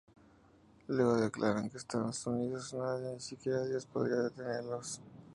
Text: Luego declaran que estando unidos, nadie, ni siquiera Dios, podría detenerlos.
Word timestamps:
Luego 0.87 1.17
declaran 1.17 1.69
que 1.69 1.77
estando 1.77 2.09
unidos, 2.25 2.73
nadie, 2.73 3.13
ni 3.13 3.19
siquiera 3.19 3.63
Dios, 3.65 3.85
podría 3.85 4.15
detenerlos. 4.15 4.99